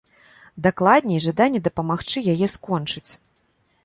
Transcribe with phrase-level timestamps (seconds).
[0.67, 3.07] Дакладней, жаданне дапамагчы яе скончыць.